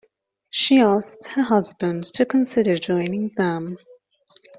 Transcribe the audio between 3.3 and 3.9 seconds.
them.